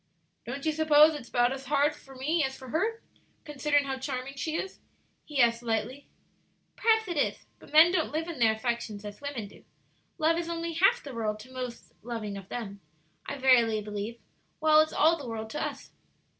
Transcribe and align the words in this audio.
"Don't 0.47 0.65
you 0.65 0.71
suppose 0.71 1.13
it's 1.13 1.29
about 1.29 1.51
as 1.53 1.65
hard 1.65 1.93
for 1.95 2.15
me 2.15 2.43
as 2.43 2.57
for 2.57 2.69
her, 2.69 3.03
considering 3.45 3.85
how 3.85 3.99
charming 3.99 4.33
she 4.33 4.55
is?" 4.55 4.79
he 5.25 5.39
asked, 5.39 5.61
lightly. 5.61 6.07
"Perhaps 6.75 7.07
it 7.07 7.17
is; 7.17 7.45
but 7.59 7.71
men 7.71 7.91
don't 7.91 8.11
live 8.11 8.27
in 8.27 8.39
their 8.39 8.51
affections 8.51 9.05
as 9.05 9.21
women 9.21 9.47
do; 9.47 9.63
love 10.17 10.39
is 10.39 10.49
only 10.49 10.73
half 10.73 11.03
the 11.03 11.13
world 11.13 11.39
to 11.41 11.49
the 11.49 11.53
most 11.53 11.93
loving 12.01 12.35
of 12.35 12.49
them, 12.49 12.81
I 13.27 13.37
verily 13.37 13.79
believe, 13.79 14.19
while 14.57 14.79
it's 14.81 14.91
all 14.91 15.17
the 15.19 15.27
world 15.29 15.51
to 15.51 15.63
us." 15.63 15.91